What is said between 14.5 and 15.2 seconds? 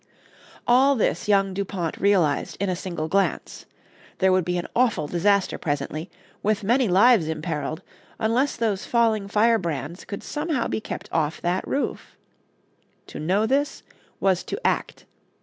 act.